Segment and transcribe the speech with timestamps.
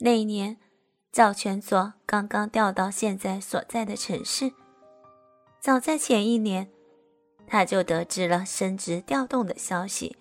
[0.00, 0.56] 那一年，
[1.10, 4.52] 赵全佐刚刚调到现在所在的城市。
[5.58, 6.70] 早在前一年，
[7.48, 10.16] 他就得知了升职调动的消息，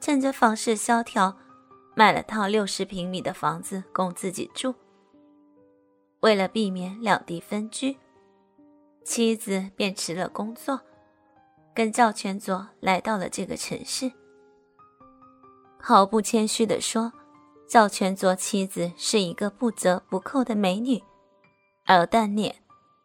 [0.00, 1.36] 趁着房市萧条，
[1.94, 4.74] 买了套六十平米的房子供自己住。
[6.20, 7.98] 为了避免两地分居，
[9.04, 10.80] 妻子便辞了工作，
[11.74, 14.10] 跟赵全佐来到了这个城市。
[15.78, 17.12] 毫不谦虚地说，
[17.72, 21.02] 赵全卓妻子是一个不折不扣的美女，
[21.86, 22.54] 鹅蛋脸，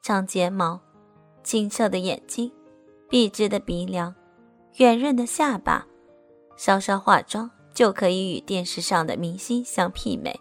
[0.01, 0.81] 长睫毛，
[1.41, 2.51] 清澈的眼睛，
[3.07, 4.13] 笔直的鼻梁，
[4.75, 5.87] 圆润的下巴，
[6.57, 10.37] 稍稍化妆就可以与电视上的明星相媲美。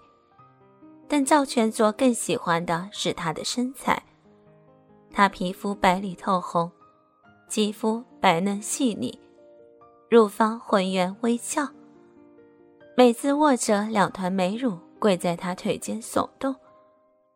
[1.06, 4.02] 但赵全卓更喜欢的是她的身材，
[5.12, 6.68] 她皮肤白里透红，
[7.48, 9.20] 肌肤白嫩细腻，
[10.10, 11.76] 乳房浑圆微翘。
[12.98, 16.56] 每次握着两团美乳跪在他腿间耸动，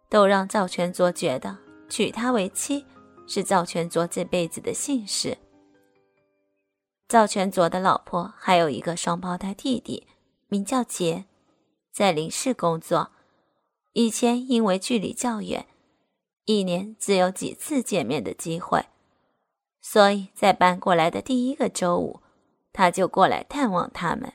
[0.08, 1.54] 都让赵全卓觉得
[1.86, 2.86] 娶她为妻
[3.26, 5.36] 是赵全卓这辈子的幸事。
[7.06, 10.06] 赵全卓的老婆还有一个双胞胎弟弟，
[10.48, 11.26] 名叫杰，
[11.92, 13.10] 在林氏工作。
[13.92, 15.66] 以前因为距离较远，
[16.46, 18.86] 一年只有几次见面的机会，
[19.82, 22.22] 所以在搬过来的第一个周五，
[22.72, 24.32] 他就过来探望他们。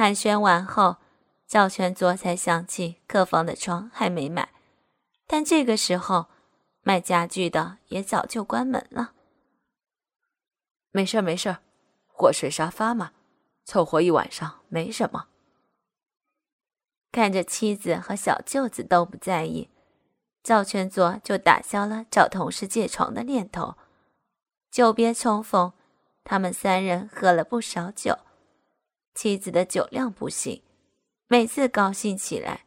[0.00, 0.96] 寒暄完后，
[1.46, 4.48] 赵全佐才想起客房的床还没买，
[5.26, 6.28] 但这个时候
[6.80, 9.12] 卖家具的也早就关门了。
[10.90, 11.58] 没事没事
[12.16, 13.12] 我睡沙发嘛，
[13.66, 15.26] 凑合一晚上没什么。
[17.12, 19.68] 看着妻子和小舅子都不在意，
[20.42, 23.74] 赵全佐就打消了找同事借床的念头。
[24.70, 25.74] 久别重逢，
[26.24, 28.16] 他们三人喝了不少酒。
[29.20, 30.62] 妻子的酒量不行，
[31.26, 32.64] 每次高兴起来，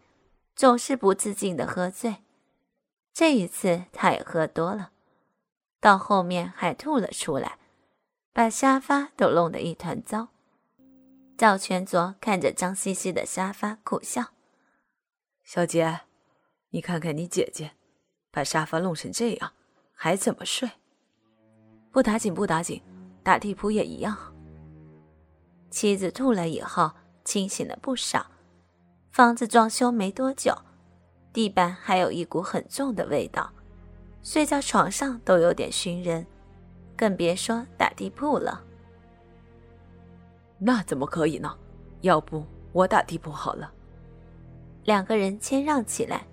[0.55, 2.17] 总是不自禁的喝醉。
[3.11, 4.91] 这一次他也喝多了，
[5.79, 7.57] 到后面还吐了出来，
[8.31, 10.27] 把沙发都弄得一团糟。
[11.35, 14.33] 赵全卓看着脏兮兮的沙发，苦笑
[15.43, 16.01] ：“小杰，
[16.69, 17.71] 你看看你姐姐，
[18.29, 19.53] 把沙发弄成这样，
[19.91, 20.69] 还怎么睡？
[21.91, 22.79] 不打紧，不打紧，
[23.23, 24.15] 打地铺也一样。”
[25.73, 26.91] 妻子吐了以后，
[27.25, 28.27] 清醒了不少。
[29.09, 30.55] 房子装修没多久，
[31.33, 33.51] 地板还有一股很重的味道，
[34.21, 36.23] 睡在床上都有点熏人，
[36.95, 38.63] 更别说打地铺了。
[40.59, 41.57] 那怎么可以呢？
[42.01, 43.73] 要不我打地铺好了。
[44.83, 46.27] 两个人谦让起来，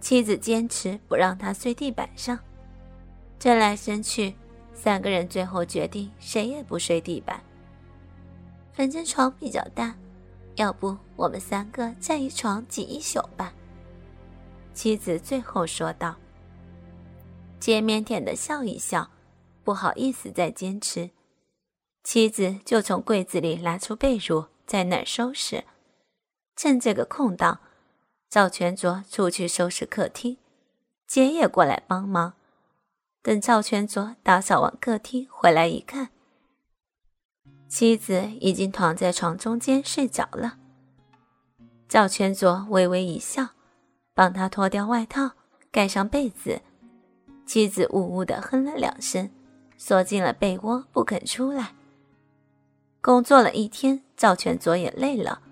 [0.00, 2.38] 妻子坚持不让他睡地板上，
[3.36, 4.36] 争来争去，
[4.72, 7.42] 三个人最后决定谁也不睡地板。
[8.74, 9.94] 反正床比较大，
[10.56, 13.52] 要不我们三个在一床挤一宿吧。
[14.72, 16.16] 妻子最后说道。
[17.60, 19.10] 杰腼腆的笑一笑，
[19.62, 21.10] 不好意思再坚持。
[22.02, 25.64] 妻子就从柜子里拿出被褥，在那儿收拾。
[26.56, 27.60] 趁这个空档，
[28.28, 30.36] 赵全卓出去收拾客厅，
[31.06, 32.34] 杰也过来帮忙。
[33.22, 36.10] 等赵全卓打扫完客厅回来一看。
[37.74, 40.58] 妻子已经躺在床中间睡着了。
[41.88, 43.48] 赵全佐微微一笑，
[44.14, 45.32] 帮他脱掉外套，
[45.72, 46.62] 盖上被子。
[47.44, 49.28] 妻子呜呜地哼了两声，
[49.76, 51.74] 缩进了被窝，不肯出来。
[53.00, 55.42] 工作了一天，赵全佐也累了，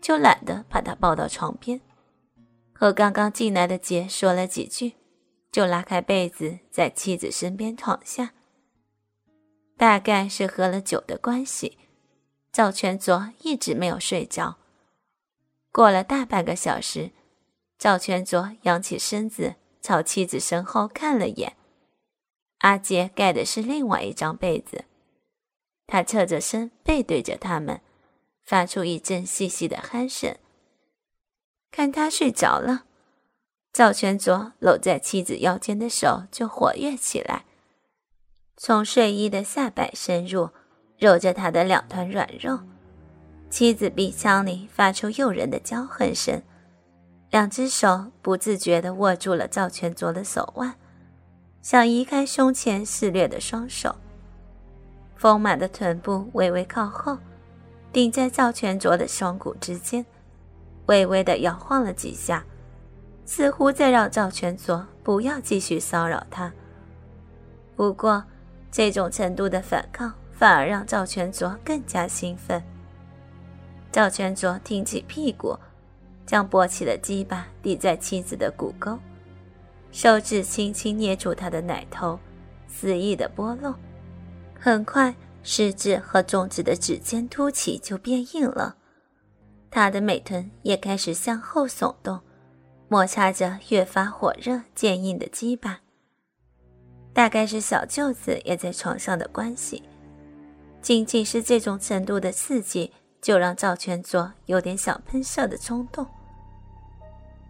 [0.00, 1.80] 就懒得把他抱到床边，
[2.72, 4.92] 和刚刚进来的杰说了几句，
[5.50, 8.34] 就拉开被子，在妻子身边躺下。
[9.76, 11.78] 大概是喝了酒的关系，
[12.50, 14.56] 赵全卓一直没有睡着。
[15.70, 17.10] 过了大半个小时，
[17.78, 21.56] 赵全卓仰起身子，朝妻子身后看了眼。
[22.60, 24.86] 阿杰盖的是另外一张被子，
[25.86, 27.82] 他侧着身背对着他们，
[28.44, 30.34] 发出一阵细细的鼾声。
[31.70, 32.86] 看他睡着了，
[33.74, 37.44] 赵全卓搂在妻子腰间的手就活跃起来。
[38.58, 40.48] 从睡衣的下摆深入，
[40.98, 42.58] 揉着他的两团软肉。
[43.50, 46.42] 妻子鼻腔里发出诱人的娇哼声，
[47.30, 50.74] 两只手不自觉地握住了赵全卓的手腕，
[51.60, 53.94] 想移开胸前肆虐的双手。
[55.16, 57.18] 丰满的臀部微微靠后，
[57.92, 60.04] 顶在赵全卓的双骨之间，
[60.86, 62.42] 微微地摇晃了几下，
[63.26, 66.50] 似乎在让赵全卓不要继续骚扰他。
[67.76, 68.24] 不过。
[68.70, 72.62] 这种程度的反抗，反而让赵全卓更加兴奋。
[73.90, 75.58] 赵全卓挺起屁股，
[76.26, 78.98] 将勃起的鸡巴抵在妻子的骨沟，
[79.90, 82.18] 手指轻轻捏住她的奶头，
[82.68, 83.74] 肆意的拨弄。
[84.58, 88.76] 很快，食指和中指的指尖凸起就变硬了，
[89.70, 92.20] 他的美臀也开始向后耸动，
[92.88, 95.80] 摩擦着越发火热坚硬的鸡巴。
[97.16, 99.82] 大概是小舅子也在床上的关系，
[100.82, 102.92] 仅仅是这种程度的刺激，
[103.22, 106.06] 就让赵全卓有点想喷射的冲动。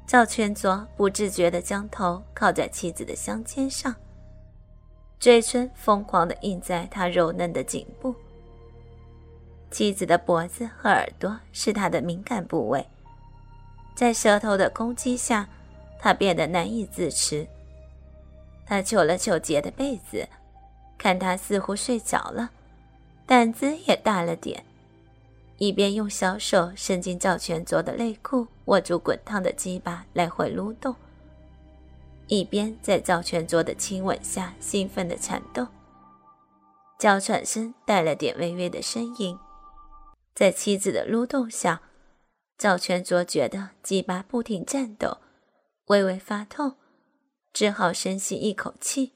[0.06, 3.92] 赵全卓不自觉地将头靠在妻子的香肩上，
[5.18, 8.14] 嘴唇疯狂地印在他柔嫩的颈部。
[9.72, 12.86] 妻子的脖子和耳朵是他的敏感部位，
[13.96, 15.48] 在舌头的攻击下，
[15.98, 17.44] 他变得难以自持。
[18.66, 20.28] 他揪了揪杰的被子，
[20.98, 22.50] 看他似乎睡着了，
[23.24, 24.64] 胆子也大了点。
[25.58, 30.94] 一边用小手伸进赵全卓的内裤，握住滚烫的鸡巴来回撸动，
[32.26, 35.66] 一边在赵全卓的亲吻下兴奋地颤动，
[36.98, 39.38] 娇喘声带了点微微的呻吟。
[40.34, 41.80] 在妻子的撸动下，
[42.58, 45.18] 赵全卓觉得鸡巴不停颤抖，
[45.86, 46.74] 微微发痛，
[47.56, 49.14] 只好深吸一口气，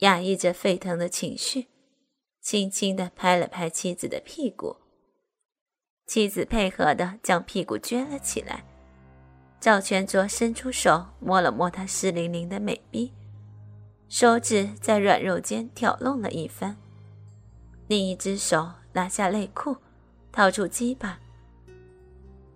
[0.00, 1.68] 压抑着沸腾的情绪，
[2.42, 4.76] 轻轻地拍了拍妻子的屁股。
[6.06, 8.66] 妻子配合的将屁股撅了起来，
[9.58, 13.10] 赵全卓伸出手摸了摸她湿淋淋的美臂，
[14.10, 16.76] 手指在软肉间挑弄了一番，
[17.86, 19.74] 另一只手拿下内裤，
[20.30, 21.18] 掏出鸡巴，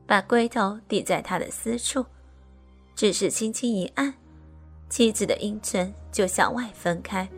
[0.06, 2.04] 把龟头抵在他的私处，
[2.94, 4.12] 只是轻轻一按，
[4.88, 7.28] 妻子的阴唇就向外分开，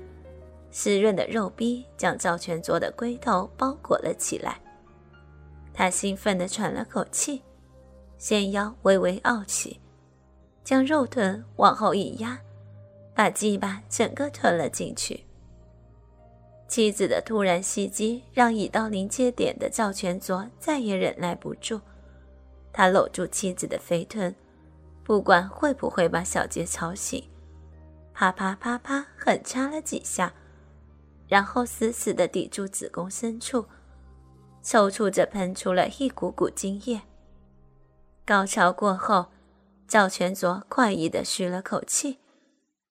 [0.70, 4.61] 湿润的肉壁将赵全卓的龟头包裹了起来。
[5.73, 7.43] 他兴奋地喘了口气，
[8.19, 9.81] 纤腰微微傲起，
[10.62, 12.38] 将肉臀往后一压，
[13.14, 15.25] 把鸡巴整个吞了进去。
[16.69, 21.81] 妻子的突然袭击让已到临界点的赵全卓再也忍耐不住，
[22.73, 24.32] 他搂住妻子的肥臀，
[25.03, 27.25] 不管会不会把小杰吵醒，
[28.20, 30.34] 啪啪啪啪狠插了几下，
[31.26, 33.64] 然后死死地抵住子宫深处。
[34.62, 37.00] 抽搐着喷出了一股股精液。
[38.26, 39.28] 高潮过后，
[39.88, 42.19] 赵全卓快意地吁了口气，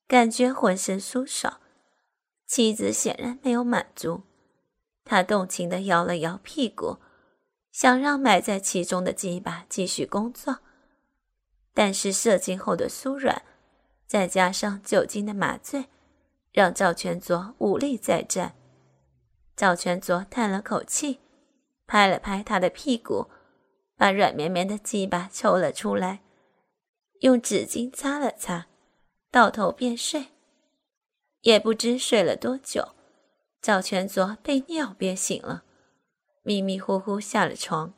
[0.08, 1.60] 感觉浑身舒爽。
[2.48, 4.24] 妻子显然没有满足，
[5.06, 6.98] 他动情地摇了摇屁股，
[7.72, 10.58] 想让埋在其中的鸡巴继续工作。
[11.76, 13.44] 但是射精后的酥软，
[14.10, 15.86] 再加上酒精的麻醉，
[16.52, 18.56] 让赵全卓无力再战。
[19.56, 21.20] 赵全卓叹了口气。
[21.92, 23.32] 拍了拍他的屁股，
[23.98, 26.20] 把软绵绵的鸡巴抽了出来，
[27.22, 28.68] 用纸巾擦了擦，
[29.32, 30.28] 倒头便睡。
[31.42, 32.90] 也不知睡了多久，
[33.60, 35.64] 赵全卓被尿憋醒了，
[36.44, 37.96] 迷迷糊糊下了床，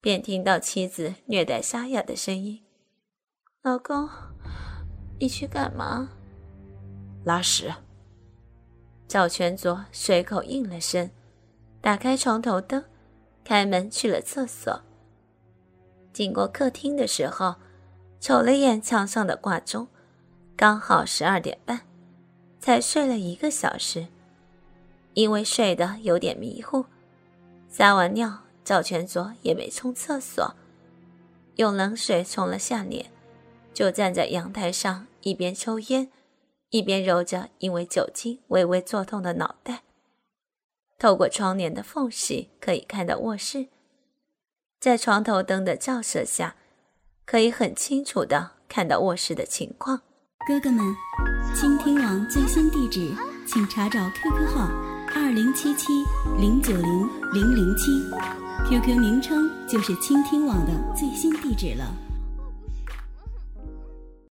[0.00, 2.64] 便听到妻子略带沙哑的声音
[3.62, 4.08] ：“老公，
[5.22, 6.08] 你去干嘛
[7.22, 7.72] ？”“拉屎。”
[9.06, 11.08] 赵全佐随口应了声，
[11.80, 12.82] 打开床头灯。
[13.44, 14.82] 开门去了厕所。
[16.12, 17.56] 经过客厅的时候，
[18.20, 19.88] 瞅了眼墙上的挂钟，
[20.56, 21.80] 刚好十二点半，
[22.60, 24.06] 才睡了一个小时。
[25.14, 26.84] 因为睡得有点迷糊，
[27.68, 30.54] 撒完尿，赵全佐也没冲厕所，
[31.56, 33.10] 用冷水冲了下脸，
[33.74, 36.10] 就站在阳台上，一边抽烟，
[36.70, 39.82] 一边揉着因为酒精微微作痛的脑袋。
[40.98, 43.66] 透过窗帘的缝隙，可以看到卧室。
[44.78, 46.56] 在床头灯的照射下，
[47.24, 50.02] 可以很清楚的看到卧室的情况。
[50.46, 50.94] 哥哥们，
[51.54, 53.14] 倾听网最新地址，
[53.46, 54.68] 请查找 QQ 号
[55.14, 55.86] 二零七七
[56.38, 57.92] 零九零零零七
[58.68, 62.11] ，QQ 名称就是倾听网的最新地址了。